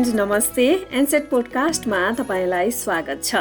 [0.00, 3.36] And नमस्ते। एनसेट पोडकास्टमा तपाईँलाई स्वागत छ।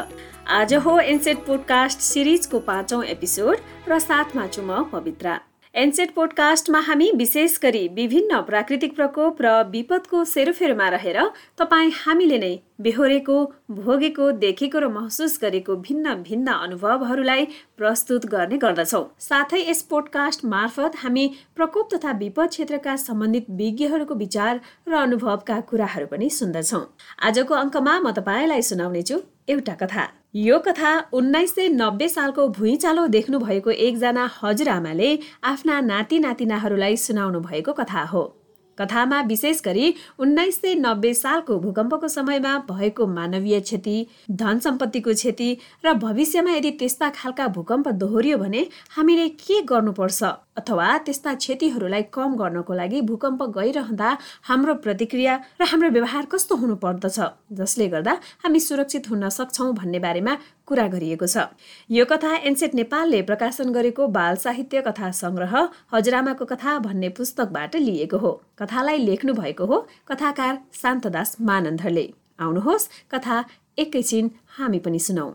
[0.47, 5.39] आज हो एनसेट पोडकास्ट सिरिजको पाँचौँ एपिसोड र साथमा छु म पवित्रा।
[5.79, 11.19] एनसेट पोडकास्टमा हामी विशेष गरी विभिन्न प्राकृतिक प्रकोप र विपदको सेरोफेरोमा रहेर
[11.57, 12.49] तपाईँ हामीले नै
[12.81, 13.37] बेहोरेको
[13.77, 17.47] भोगेको देखेको र महसुस गरेको भिन्न भिन्न अनुभवहरूलाई
[17.79, 24.61] प्रस्तुत गर्ने गर्दछौँ। साथै यस पोडकास्ट मार्फत हामी प्रकोप तथा विपद क्षेत्रका सम्बन्धित विज्ञहरूको विचार
[24.87, 26.85] र अनुभवका कुराहरू पनि सुन्दछौँ।
[27.23, 33.39] आजको अङ्कमा म तपाईँलाई सुनाउनेछु एउटा कथा। यो कथा उन्नाइस सय नब्बे सालको भुइँचालो देख्नु
[33.39, 38.21] भएको एकजना हजुरआमाले आफ्ना नाति नातिनाहरूलाई सुनाउनु भएको कथा हो।
[38.77, 45.49] कथामा विशेष गरी उन्नाइस सय नब्बे सालको भूकम्पको समयमा भएको मानवीय क्षति धन सम्पत्तिको क्षति
[45.85, 50.23] र भविष्यमा यदि त्यस्ता खालका भूकम्प दोहोरियो भने हामीले के गर्नुपर्छ?
[50.59, 54.09] अथवा त्यस्ता क्षतिहरूलाई कम गर्नको लागि भूकम्प गइरहँदा
[54.49, 57.19] हाम्रो प्रतिक्रिया र हाम्रो व्यवहार कस्तो हुनु पर्दछ
[57.59, 60.33] जसले गर्दा हामी सुरक्षित हुन सक्छौँ भन्ने बारेमा
[60.67, 61.49] कुरा गरिएको छ।
[61.89, 65.53] यो कथा एनसेट नेपालले प्रकाशन गरेको बाल साहित्य कथा सङ्ग्रह
[65.93, 72.05] हजुरआमाको कथा भन्ने पुस्तकबाट लिएको हो। कथालाई लेख्नु भएको हो कथाकार शान्तदास मानन्धरले
[72.39, 73.37] आउनुहोस् कथा
[73.79, 75.27] एकैछिन हामी पनि सुनौ।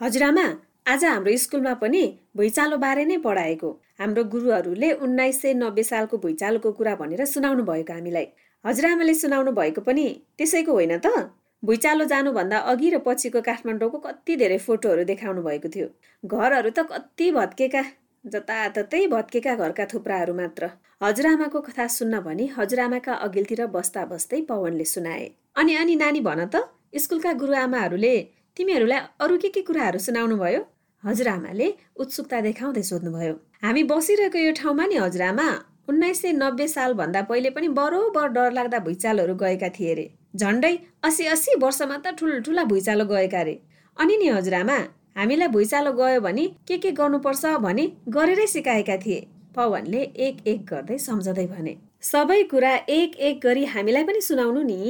[0.00, 0.46] हजुरआमा
[0.92, 2.04] आज हाम्रो स्कुलमा पनि
[2.34, 3.68] भुइँचालो बारे नै पढाएको।
[3.98, 8.26] हाम्रो गुरुहरूले उन्नाइस सय नब्बे सालको भुइँचालोको कुरा भनेर सुनाउनु भएको हामीलाई
[8.64, 10.06] हजुरआमाले सुनाउनु भएको पनि
[10.38, 11.30] त्यसैको होइन त?
[11.62, 15.86] भुइँचालो जानुभन्दा अघि र पछिको काठमाडौँको कति धेरै फोटोहरू देखाउनु भएको थियो।
[16.24, 17.82] घरहरू त कति भत्केका
[18.24, 20.70] जताततै भत्केका घरका थुप्राहरू मात्र।
[21.02, 25.24] हजुरआमाको कथा सुन्न भनी हजुरआमाका अघिल्तिर बस्दा बस्दै पवनले सुनाए।
[25.56, 26.66] अनि अनि नानी भन त
[26.98, 28.14] स्कुलका गुरुआमाहरूले
[28.56, 30.60] तिमीहरूलाई अरू के के कुराहरू सुनाउनु भयो
[31.04, 31.68] हजुरआमाले
[32.00, 35.48] उत्सुकता देखाउँदै सोध्नुभयो। हामी बसिरहेको यो ठाउँमा नि हजुरआमा
[35.88, 40.06] उन्नाइस सय नब्बे सालभन्दा पहिले पनि बरोबर डर लाग्दा भुइँचालोहरू गएका थिए अरे
[40.36, 40.74] झन्डै
[41.08, 43.54] असी असी वर्षमा त ठुल्ठुला भुइँचालो गएका अरे
[43.96, 44.78] अनि नि हजुरआमा
[45.16, 47.84] हामीलाई भुइँचालो गयो भने के के गर्नुपर्छ भने
[48.16, 49.20] गरेरै सिकाएका थिए।
[49.56, 54.80] पवनले एक एक गर्दै सम्झँदै भने सबै कुरा एक एक गरी हामीलाई पनि सुनाउनु नि।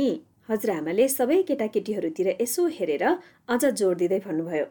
[0.49, 4.65] हजुरआमाले सबै केटाकेटीहरूतिर यसो हेरेर अझ जोड दिँदै भन्नुभयो।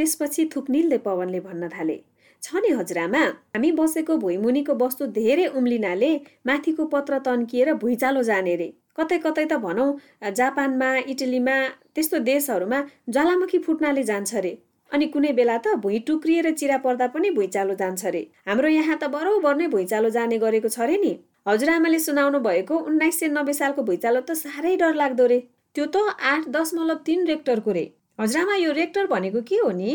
[0.00, 1.98] त्यसपछि थुक्निलले पवनले भन्न थाले
[2.42, 3.22] छ नि हजुरआमा
[3.54, 6.08] हामी बसेको भुइँमुनिको वस्तु धेरै उम्लिनाले
[6.50, 8.68] माथिको पत्र तन्किएर भुइँचालो जाने रे।
[8.98, 11.56] कतै कतै त भनौँ जापानमा इटलीमा
[11.94, 12.78] त्यस्तो देशहरूमा
[13.16, 14.52] ज्वालामुखी फुट्नाले जान्छ रे।
[14.92, 19.12] अनि कुनै बेला त भुइँ टुक्रिएर चिरा पर्दा पनि भुइँचालो जान्छ रे। हाम्रो यहाँ त
[19.16, 21.12] बरोबर नै भुइँचालो जाने गरेको छ रे नि।
[21.48, 25.38] हजुरआमाले सुनाउनु भएको उन्नाइस सय नब्बे सालको भुइँचालो त साह्रै डर लाग्दो रे।
[25.76, 25.96] त्यो त
[26.32, 27.86] आठ दशमलव तिन रेक्टरको रे।
[28.20, 29.92] हजुरआमा यो रेक्टर भनेको के हो नि?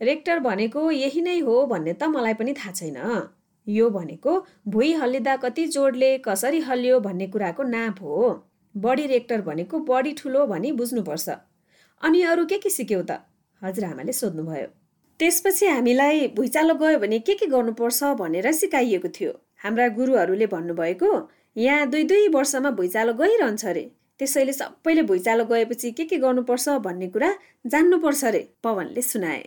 [0.00, 2.98] रेक्टर भनेको यही नै हो भन्ने त मलाई पनि थाहा छैन।
[3.66, 4.32] यो भनेको
[4.68, 8.28] भुइँ हल्लिँदा कति जोडले कसरी हल्लियो भन्ने कुराको नाप हो।
[8.74, 11.28] बढी रेक्टर भनेको बढी ठुलो भनी बुझ्नुपर्छ।
[12.02, 13.24] अनि अरू के के सिक्यौ त?
[13.62, 14.68] हजुरआमाले सोध्नुभयो।
[15.20, 19.32] त्यसपछि हामीलाई भुइँचालो गयो भने के के गर्नुपर्छ भनेर सिकाइएको थियो।
[19.64, 21.12] हाम्रा गुरुहरूले भन्नुभएको
[21.56, 23.90] यहाँ दुई दुई वर्षमा भुइँचालो गइरहन्छ अरे
[24.20, 27.30] त्यसैले सबैले भुइँचालो गएपछि के के गर्नुपर्छ भन्ने कुरा
[27.66, 29.42] जान्नुपर्छ अरे पवनले सुनाए।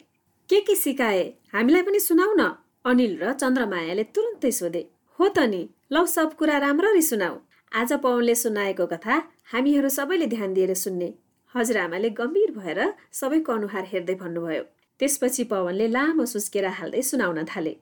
[0.49, 1.23] के के सिकाए?
[1.53, 2.43] हामीलाई पनि सुनाउ न।
[2.85, 4.81] अनिल र चन्द्रमायाले तुरन्तै सोधे
[5.19, 5.61] हो त नि
[5.91, 7.35] लौ सब कुरा राम्ररी सुनाऊ।
[7.71, 9.15] आज पवनले सुनाएको कथा
[9.51, 11.09] हामीहरू सबैले ध्यान दिएर सुन्ने
[11.55, 12.79] हजुरआमाले गम्भीर भएर
[13.11, 14.63] सबैको अनुहार हेर्दै भन्नुभयो।
[14.99, 17.73] त्यसपछि पवनले लामो सुस्केर हाल्दै सुनाउन थाले।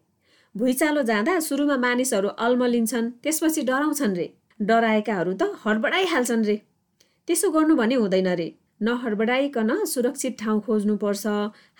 [0.55, 4.27] भुइँचालो जाँदा सुरुमा मानिसहरू अल्मलिन्छन् त्यसपछि डराउँछन् रे।
[4.59, 6.55] डराएकाहरू त हडबडाइहाल्छन् रे।
[7.29, 8.47] त्यसो गर्नु भने हुँदैन रे।
[8.81, 11.25] नहडबडाइकन सुरक्षित ठाउँ खोज्नुपर्छ।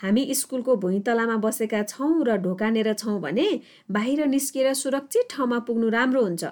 [0.02, 3.48] हामी स्कुलको भुइँतलामा बसेका छौँ र ढोकानेर छौँ भने
[3.90, 6.44] बाहिर निस्किएर सुरक्षित ठाउँमा पुग्नु राम्रो हुन्छ।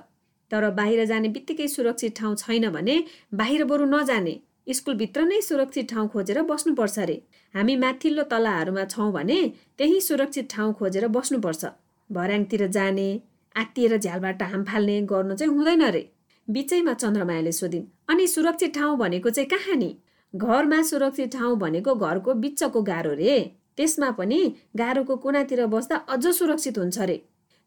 [0.52, 2.98] तर बाहिर जाने बित्तिकै सुरक्षित ठाउँ छैन भने
[3.34, 4.36] बाहिर बरु नजाने
[4.74, 7.22] स्कुलभित्र नै सुरक्षित ठाउँ खोजेर बस्नुपर्छ अरे
[7.54, 9.40] हामी माथिल्लो तलाहरूमा छौँ भने
[9.78, 11.66] त्यही सुरक्षित ठाउँ खोजेर बस्नुपर्छ।
[12.10, 13.10] भर्याङतिर जाने
[13.56, 16.04] आत्तिएर झ्यालबाट हाम फाल्ने गर्नु चाहिँ हुँदैन रे।
[16.48, 19.90] बिचैमा चन्द्रमायाले सोधिन् अनि सुरक्षित ठाउँ भनेको चाहिँ कहाँ नि?
[20.34, 23.40] घरमा सुरक्षित ठाउँ भनेको घरको बिचको गाह्रो रे।
[23.78, 24.40] त्यसमा पनि
[24.78, 27.18] गाह्रोको कुनातिर बस्दा अझ सुरक्षित हुन्छ रे।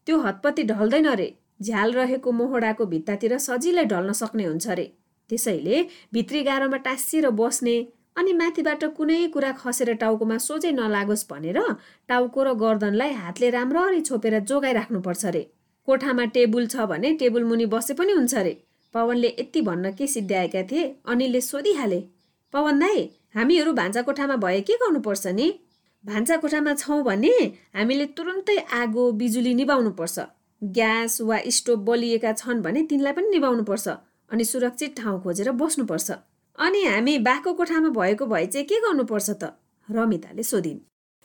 [0.07, 1.27] त्यो हतपत्ती ढल्दैन रे।
[1.61, 4.85] झ्याल रहेको मोहडाको भित्तातिर सजिलै ढल्न सक्ने हुन्छ रे।
[5.29, 7.77] त्यसैले भित्री गाह्रोमा टाँसिएर बस्ने
[8.17, 11.61] अनि माथिबाट कुनै कुरा खसेर टाउकोमा सोझै नलागोस् भनेर
[12.09, 15.43] टाउको र गर्दनलाई हातले राम्ररी छोपेर जोगाइराख्नुपर्छ रे।
[15.87, 18.57] कोठामा टेबुल छ भने टेबुल मुनि बसे पनि हुन्छ रे।
[18.93, 20.95] पवनले यति भन्न के सिद्ध्याएका थिए?
[21.07, 21.99] अनिलले सोधिहाले
[22.53, 25.47] पवन दाई हामीहरू भान्सा कोठामा भए के गर्नुपर्छ नि?
[26.05, 27.33] भान्सा कोठामा छौँ भने
[27.75, 30.19] हामीले तुरुन्तै आगो बिजुली निभाउनुपर्छ।
[30.61, 33.87] ग्यास वा स्टोभ बलिएका छन् भने तिनलाई पनि निभाउनुपर्छ
[34.31, 36.11] अनि सुरक्षित ठाउँ खोजेर बस्नुपर्छ।
[36.59, 39.43] अनि हामी बाको कोठामा भएको भए चाहिँ के गर्नुपर्छ त?
[39.91, 40.79] रमिताले सोधिन्।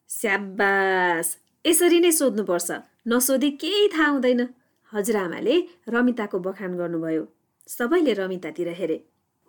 [0.09, 1.37] स्याबास
[1.67, 2.71] यसरी नै सोध्नुपर्छ।
[3.09, 4.49] नसोधी केही थाहा हुँदैन।
[4.93, 5.55] हजुरआमाले
[5.89, 7.23] रमिताको बखान गर्नुभयो।
[7.67, 8.97] सबैले रमितातिर हेरे।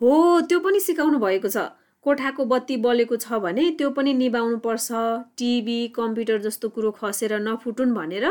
[0.02, 1.70] हो त्यो पनि सिकाउनु भएको छ।
[2.06, 4.88] कोठाको बत्ती बलेको छ भने त्यो पनि निभाउनु पर्छ
[5.38, 8.26] टिभी कम्प्युटर जस्तो कुरो खसेर नफुटुन् भनेर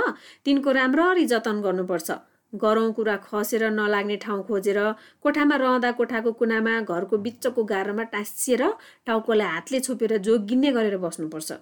[0.44, 2.11] तिनको राम्ररी जतन गर्नुपर्छ।
[2.53, 4.79] गरौँ कुरा खसेर नलाग्ने ठाउँ खोजेर
[5.23, 8.62] कोठामा रहँदा कोठाको कुनामा घरको बिचको गाह्रोमा टाँसिएर
[9.06, 11.53] टाउकोलाई हातले छोपेर जोगिन्ने गरेर बस्नुपर्छ।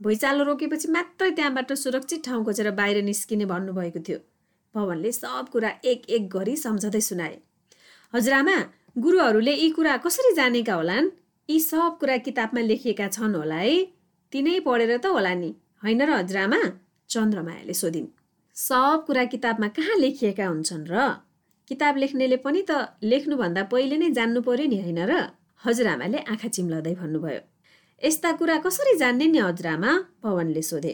[0.00, 4.18] भुइँचालो रोकेपछि मात्रै त्यहाँबाट सुरक्षित ठाउँ खोजेर बाहिर निस्किने भन्नुभएको थियो।
[4.74, 7.36] पवनले सब कुरा एक एक गरी सम्झँदै सुनाए।
[8.14, 8.56] हजुरआमा
[8.98, 11.10] गुरुहरूले यी कुरा कसरी जानेका होलान्?
[11.50, 13.74] यी सब कुरा किताबमा लेखिएका छन् होला है।
[14.32, 15.50] तिनै पढेर त होला नि
[15.84, 16.60] होइन र हजुरआमा?
[17.08, 18.08] चन्द्रमायाले सोधिन्।
[18.54, 20.94] सब कुरा किताबमा कहाँ लेखिएका हुन्छन् र?
[21.68, 22.72] किताब लेख्नेले पनि त
[23.02, 25.12] लेख्नुभन्दा पहिले नै जान्नु पर्यो नि होइन र?
[25.64, 27.40] हजुरआमाले आँखा चिम्लाउँदै भन्नुभयो।
[28.02, 29.92] यस्ता कुरा कसरी जान्ने नि हजुरआमा?
[30.22, 30.92] पवनले सोधे।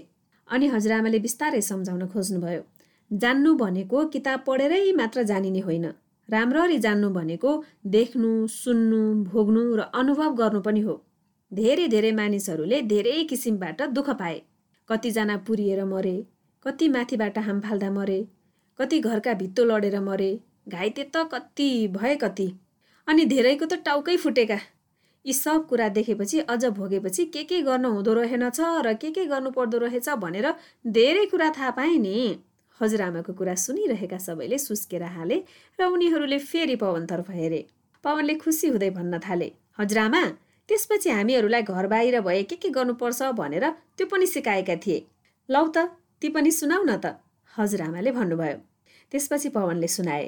[0.50, 2.62] अनि हजुरआमाले बिस्तारै सम्झाउन खोज्नुभयो।
[3.10, 5.86] जान्नु भनेको किताब पढेरै मात्र जानिने होइन।
[6.28, 7.50] राम्ररी जान्नु भनेको
[7.94, 10.94] देख्नु सुन्नु भोग्नु र अनुभव गर्नु पनि हो।
[11.52, 14.40] धेरै धेरै मानिसहरूले धेरै किसिमबाट दुःख पाए।
[14.88, 16.16] कतिजना पुरिएर मरे
[16.66, 18.20] कति माथिबाट हाम फाल्दा मरे
[18.78, 20.30] कति घरका भित्तो लडेर मरे
[20.68, 22.48] घाइते त कति भए कति।
[23.08, 24.58] अनि धेरैको त टाउकै फुटेका।
[25.24, 29.50] यी सब कुरा देखेपछि अझ भोगेपछि के के गर्नु हुँदो रहेनछ र के के गर्नु
[29.50, 30.48] पर्दो रहेछ भनेर
[30.86, 32.16] धेरै कुरा थाहा पाएँ नि।
[32.80, 35.36] हजुरआमाको कुरा सुनिरहेका सबैले सुस्केर हाले
[35.78, 37.60] र उनीहरूले फेरि पवनतर्फ हेरे।
[38.04, 39.48] पवनले खुसी हुँदै भन्न थाले
[39.78, 40.22] हजुरआमा
[40.68, 43.64] त्यसपछि हामीहरूलाई घर बाहिर भए के के गर्नुपर्छ भनेर
[43.96, 44.98] त्यो पनि सिकाएका थिए।
[45.48, 45.76] लौ त
[46.20, 47.20] ती पनि सुनाउ न त।
[47.54, 48.58] हजुरआमाले भन्नुभयो।
[49.12, 50.26] त्यसपछि पवनले सुनाए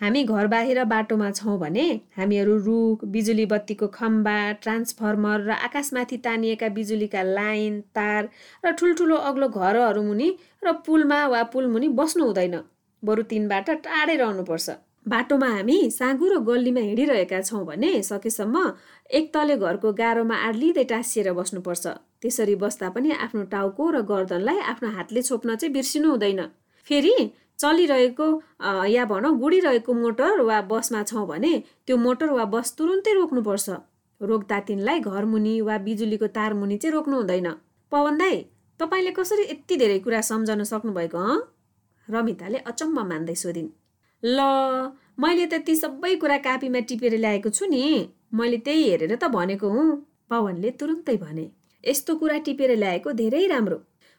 [0.00, 1.82] हामी घर बाहिर बाटोमा छौँ भने
[2.16, 8.28] हामीहरू रुख बिजुली बत्तीको खम्बा ट्रान्सफर्मर र आकाशमाथि तानिएका बिजुलीका लाइन तार
[8.64, 10.28] र ठुल्ठुलो अग्लो घरहरू मुनि
[10.64, 12.56] र पुलमा वा पुल मुनि बस्नु हुँदैन।
[13.02, 14.70] बरु तिनबाट टाढै रहनुपर्छ।
[15.06, 18.64] बाटोमा हामी साँगु र गल्लीमा हिँडिरहेका छौँ भने सकेसम्म
[19.10, 21.86] एक तले घरको गाह्रोमा आड्लिँदै टाँसिएर बस्नुपर्छ।
[22.20, 26.40] त्यसरी बस्दा पनि आफ्नो टाउको र गर्दनलाई आफ्नो हातले छोप्न चाहिँ बिर्सिनु हुँदैन।
[26.88, 27.16] फेरि
[27.58, 28.26] चलिरहेको
[28.88, 31.52] या भनौँ गुडिरहेको मोटर वा बसमा छौँ भने
[31.86, 33.68] त्यो मोटर वा बस तुरुन्तै रोक्नुपर्छ।
[34.20, 37.48] रोक्दा तिनलाई घरमुनि वा बिजुलीको तारमुनि चाहिँ रोक्नु हुँदैन।
[37.92, 38.36] पवन दाई
[38.80, 41.36] तपाईँले कसरी यति धेरै कुरा सम्झन सक्नुभएको हँ?
[42.08, 43.68] रमिताले अचम्म मान्दै सोधिन्।
[44.22, 44.38] ल
[45.20, 47.82] मैले त ती सबै कुरा कापीमा टिपेर ल्याएको छु नि।
[48.34, 49.88] मैले त्यही हेरेर त भनेको हुँ।
[50.30, 51.46] पवनले तुरुन्तै भने
[51.84, 53.78] यस्तो कुरा टिपेर ल्याएको धेरै राम्रो।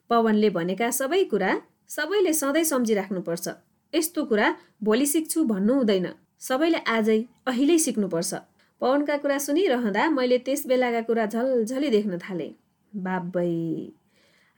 [0.10, 1.52] पवनले भनेका सबै कुरा
[1.90, 3.48] सबैले सधैँ सम्झिराख्नुपर्छ।
[3.94, 4.48] यस्तो कुरा
[4.84, 6.08] भोलि सिक्छु भन्नु हुँदैन।
[6.40, 8.34] सबैले आजै अहिले सिक्नुपर्छ।
[8.82, 12.52] पवनका कुरा सुनिरहँदा मैले त्यस बेलाका कुरा झलझली देख्न थालेँ।
[12.94, 13.52] बाबै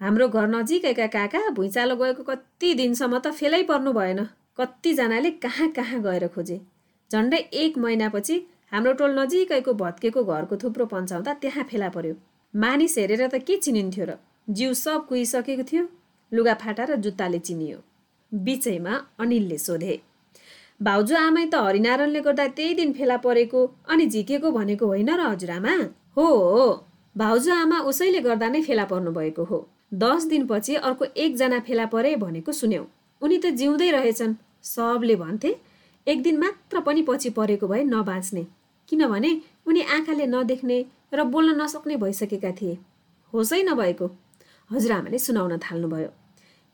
[0.02, 4.20] हाम्रो घर नजिकैका काका भुइँचालो गएको कति दिनसम्म त फेलै पर्नु भएन।
[4.58, 6.58] कतिजनाले कहाँ कहाँ गएर खोजे।
[7.12, 8.36] झन्डै एक महिनापछि
[8.72, 12.16] हाम्रो टोल नजिकैको भत्केको घरको थुप्रो पन्छाउँदा त्यहाँ फेला पर्यो।
[12.54, 14.18] मानिस हेरेर त के चिनिन्थ्यो र?
[14.50, 15.84] जिउ सब कुहिसकेको थियो।
[16.32, 17.78] लुगाफाटा र जुत्ताले चिनियो।
[18.32, 19.96] बिचैमा अनिलले सोधे
[20.82, 25.74] भाउजू आमै त हरिनारायणले गर्दा त्यही दिन फेला परेको अनि झिकेको भनेको होइन र हजुरआमा?
[26.16, 26.66] हो हो
[27.16, 29.60] भाउजू आमा उसैले गर्दा नै फेला पर्नु भएको हो।
[29.94, 32.84] दस दिनपछि अर्को एकजना फेला परे भनेको सुन्यौ।
[33.22, 35.56] उनी त जिउँदै रहेछन्। सबले भन्थे
[36.08, 38.44] एक दिन मात्र पनि पछि परेको भए नबाँच्ने।
[38.90, 39.32] किनभने
[39.68, 40.78] उनी आँखाले नदेख्ने
[41.14, 42.78] र बोल्न नसक्ने भइसकेका थिए।
[43.34, 44.08] होसै नभएको।
[44.70, 46.10] हजुरआमाले सुनाउन थाल्नुभयो।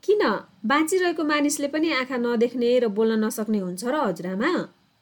[0.03, 0.23] किन?
[0.65, 4.51] बाँचिरहेको मानिसले पनि आँखा नदेख्ने र बोल्न नसक्ने हुन्छ र हजुरआमा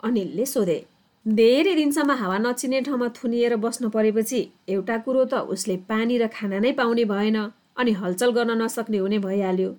[0.04, 0.78] अनिलले सोधे।
[1.26, 4.40] धेरै दिनसम्म हावा नचिने ठाउँमा थुनिएर बस्नु परेपछि
[4.70, 7.38] एउटा कुरो त उसले पानी र खाना नै पाउने भएन
[7.82, 9.70] अनि हलचल गर्न नसक्ने हुने भइहाल्यो।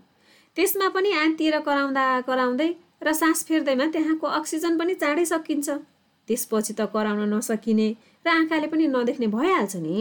[0.56, 2.70] त्यसमा पनि आन्तिएर कराउँदा कराउँदै
[3.06, 5.68] र सास फेर्दैमा त्यहाँको अक्सिजन पनि चाँडै सकिन्छ।
[6.28, 7.88] त्यसपछि त कराउन नसकिने
[8.24, 9.94] र आँखाले पनि नदेख्ने भइहाल्छ नि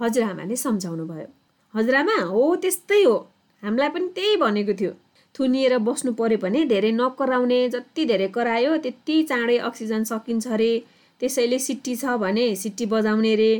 [0.00, 1.28] हजुरआमाले सम्झाउनु भयो
[1.74, 3.16] हजुरआमा हो त्यस्तै हो।
[3.62, 4.92] हामीलाई पनि त्यही भनेको थियो।
[5.34, 10.72] थुनिएर बस्नु पऱ्यो भने धेरै नकराउने जति धेरै करायो त्यति चाँडै अक्सिजन सकिन्छ अरे
[11.20, 13.52] त्यसैले सिट्टी छ भने सिट्टी बजाउने रे।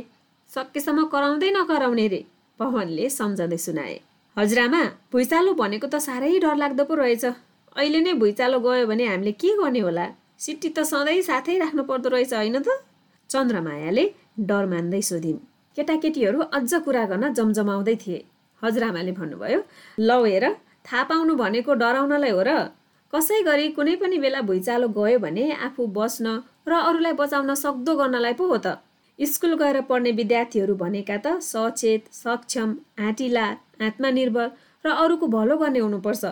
[0.49, 2.19] सकेसम्म कराउँदै नकराउने रे
[2.59, 3.95] पवनले सम्झँदै सुनाए।
[4.37, 4.81] हजुरआमा
[5.11, 7.25] भुइँचालो भनेको त साह्रै डरलाग्दो पो रहेछ।
[7.75, 10.05] अहिले नै भुइँचालो गयो भने हामीले के गर्ने होला?
[10.43, 12.69] सिट्टी त सधैँ साथै राख्नु पर्दो रहेछ होइन त?
[13.29, 14.05] चन्द्रमायाले
[14.49, 15.39] डर मान्दै सोधिन्।
[15.77, 18.19] केटाकेटीहरू अझ कुरा गर्न जमजमाउँदै थिए।
[18.63, 19.59] हजुरआमाले भन्नुभयो
[20.09, 20.45] लौ हेर
[20.87, 22.55] थाहा पाउनु भनेको डराउनलाई हो र
[23.13, 26.27] कसै गरी कुनै पनि बेला भुइँचालो गयो भने आफू बस्न
[26.69, 28.67] र अरूलाई बचाउन सक्दो गर्नलाई पो हो त।
[29.19, 32.69] स्कुल गएर पढ्ने विद्यार्थीहरू भनेका त सचेत सक्षम
[33.07, 33.45] आँटिला
[33.87, 34.47] आत्मनिर्भर
[34.85, 36.23] र अरूको भलो गर्ने हुनुपर्छ।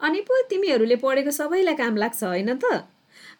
[0.00, 2.64] अनि पो तिमीहरूले पढेको सबैलाई काम लाग्छ होइन त?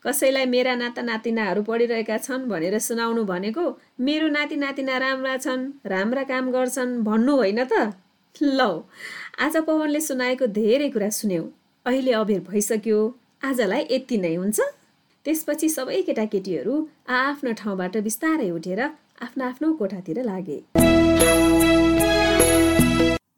[0.05, 3.65] कसैलाई मेरा नाता नातिनाहरू पढिरहेका छन् भनेर सुनाउनु भनेको
[4.07, 7.75] मेरो नाति नातिना राम्रा छन् राम्रा काम गर्छन् भन्नु होइन त?
[8.37, 8.71] लौ
[9.39, 11.43] आज पवनले सुनाएको धेरै कुरा सुन्यौ।
[11.87, 12.99] अहिले अबेर भइसक्यो
[13.45, 14.59] आजलाई यति नै हुन्छ।
[15.27, 16.75] त्यसपछि सबै केटाकेटीहरू
[17.09, 20.59] आआफ्नो ठाउँबाट बिस्तारै उठेर आफ्नो आफ्नो कोठातिर लागे।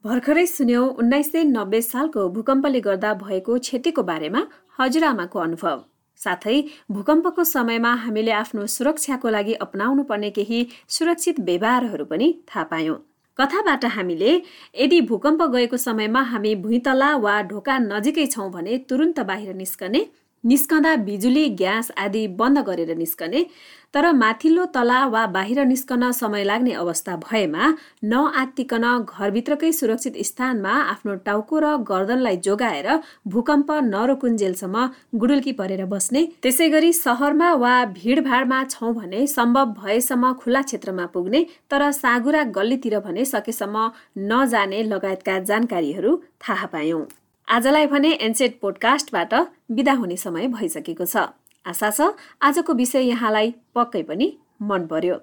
[0.06, 4.42] भर्खरै सुन्यौ उन्नाइस सय नब्बे सालको भूकम्पले गर्दा भएको क्षतिको बारेमा
[4.78, 5.78] हजुरआमाको अनुभव।
[6.20, 6.58] साथै
[6.90, 12.98] भूकम्पको समयमा हामीले आफ्नो सुरक्षाको लागि अपनाउनु पर्ने केही सुरक्षित व्यवहारहरू पनि थाहा पायौँ।
[13.38, 14.32] कथाबाट हामीले
[14.76, 20.04] यदि भूकम्प गएको समयमा हामी भुइँतला वा ढोका नजिकै छौँ भने तुरुन्त बाहिर निस्कने
[20.44, 23.46] निस्कँदा बिजुली ग्यास आदि बन्द गरेर निस्कने
[23.94, 27.68] तर माथिल्लो तला वा बाहिर निस्कन समय लाग्ने अवस्था भएमा
[28.04, 32.88] नआत्तिकन घरभित्रकै सुरक्षित स्थानमा आफ्नो टाउको र गर्दनलाई जोगाएर
[33.28, 40.62] भूकम्प नरोकुन्जेलसम्म गुडुल्की परेर बस्ने। त्यसै गरी सहरमा वा भिडभाडमा छौँ भने सम्भव भएसम्म खुला
[40.62, 43.90] क्षेत्रमा पुग्ने तर सागुरा गल्लीतिर भने सकेसम्म
[44.30, 47.04] नजाने लगायतका जानकारीहरू थाहा पायौँ।
[47.48, 49.34] आजलाई भने एनसेट पोडकास्टबाट
[49.70, 51.24] बिदा हुने समय भइसकेको छ।
[51.66, 52.06] आशा छ
[52.40, 54.28] आजको विषय यहाँलाई पक्कै पनि
[54.62, 55.16] मन पर्यो।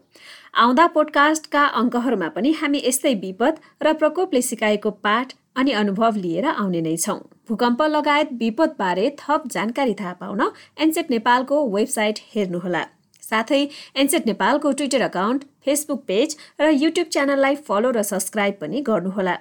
[0.56, 6.82] आउँदा पोडकास्टका अङ्कहरूमा पनि हामी यस्तै विपद र प्रकोपले सिकाएको पाठ अनि अनुभव लिएर आउने
[6.82, 10.48] नै छौँ। भूकम्प लगायत विपदबारे थप जानकारी थाहा पाउन
[10.78, 12.86] एनसेट नेपालको वेबसाइट हेर्नुहोला।
[13.24, 13.62] साथै
[13.96, 19.36] एनसेट नेपालको ट्विटर अकाउन्ट फेसबुक पेज र युट्युब च्यानललाई फलो र सब्सक्राइब पनि गर्नुहोला।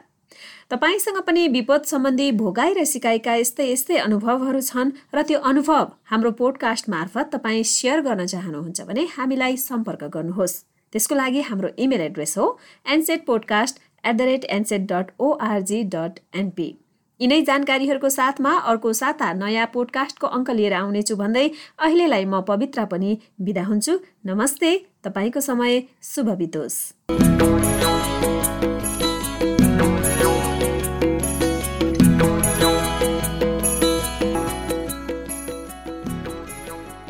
[0.70, 6.30] तपाईँसँग पनि विपद सम्बन्धी भोगाई र सिकाइका यस्तै यस्तै अनुभवहरू छन् र त्यो अनुभव हाम्रो
[6.40, 10.58] पोडकास्ट मार्फत तपाईँ सेयर गर्न चाहनुहुन्छ भने हामीलाई सम्पर्क गर्नुहोस्।
[10.92, 12.46] त्यसको लागि हाम्रो इमेल एड्रेस हो
[12.86, 16.68] NSET podcast at the rate NSET dot ORG dot NP
[17.20, 21.46] यिनै जानकारीहरूको साथमा अर्को साता नयाँ पोडकास्टको अङ्क लिएर आउनेछु भन्दै
[21.78, 23.10] अहिलेलाई म पवित्र पनि
[23.42, 24.72] बिदा हुन्छु। नमस्ते
[25.04, 26.76] तपाईँको समय शुभ बितोस्।